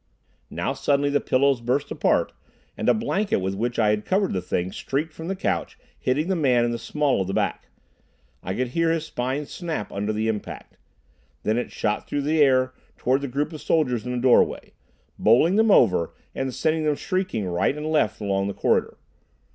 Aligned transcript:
Now 0.49 0.73
suddenly 0.73 1.11
the 1.11 1.19
pillows 1.19 1.61
burst 1.61 1.91
apart, 1.91 2.33
and 2.75 2.89
a 2.89 2.93
blanket 2.95 3.35
with 3.37 3.53
which 3.53 3.77
I 3.77 3.91
had 3.91 4.03
covered 4.03 4.33
the 4.33 4.41
thing 4.41 4.71
streaked 4.71 5.13
from 5.13 5.27
the 5.27 5.35
couch, 5.35 5.77
hitting 5.99 6.27
the 6.27 6.35
man 6.35 6.65
in 6.65 6.71
the 6.71 6.79
small 6.79 7.21
of 7.21 7.27
the 7.27 7.35
back. 7.35 7.67
I 8.41 8.55
could 8.55 8.69
hear 8.69 8.89
his 8.91 9.05
spine 9.05 9.45
snap 9.45 9.91
under 9.91 10.11
the 10.11 10.27
impact. 10.27 10.77
Then 11.43 11.59
it 11.59 11.71
shot 11.71 12.07
through 12.09 12.21
the 12.23 12.41
air 12.41 12.73
toward 12.97 13.21
the 13.21 13.27
group 13.27 13.53
of 13.53 13.61
soldiers 13.61 14.03
in 14.03 14.11
the 14.11 14.17
doorway, 14.17 14.71
bowling 15.19 15.55
them 15.55 15.69
over 15.69 16.15
and 16.33 16.51
sending 16.51 16.83
them 16.83 16.95
shrieking 16.95 17.45
right 17.45 17.77
and 17.77 17.85
left 17.85 18.19
along 18.19 18.47
the 18.47 18.55
corridor. 18.55 18.97